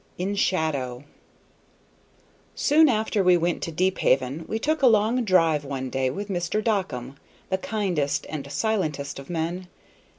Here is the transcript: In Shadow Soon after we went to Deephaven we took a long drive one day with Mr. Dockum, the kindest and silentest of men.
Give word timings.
In 0.17 0.33
Shadow 0.33 1.03
Soon 2.55 2.89
after 2.89 3.23
we 3.23 3.37
went 3.37 3.61
to 3.61 3.71
Deephaven 3.71 4.45
we 4.47 4.57
took 4.57 4.81
a 4.81 4.87
long 4.87 5.23
drive 5.23 5.63
one 5.63 5.91
day 5.91 6.09
with 6.09 6.27
Mr. 6.27 6.59
Dockum, 6.59 7.17
the 7.51 7.59
kindest 7.59 8.25
and 8.27 8.51
silentest 8.51 9.19
of 9.19 9.29
men. 9.29 9.67